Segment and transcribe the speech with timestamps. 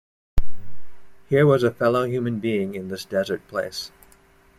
[1.29, 3.91] Here was a fellow human being in this desert place.